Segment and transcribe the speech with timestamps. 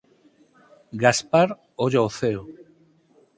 [1.03, 1.47] Gaspar
[1.83, 2.41] olla ó ceo.